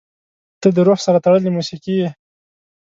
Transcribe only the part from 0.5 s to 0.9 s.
•ته د